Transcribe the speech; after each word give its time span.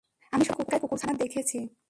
আমি 0.33 0.43
সব 0.45 0.55
জায়গায় 0.57 0.79
কুকুরছানা 0.79 1.13
দেখেছি! 1.13 1.57